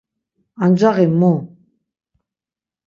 [0.63, 1.33] Ancaği mu?